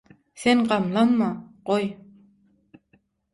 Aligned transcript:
Sen 0.41 0.59
gamlanma, 0.71 1.29
goý 1.71 1.85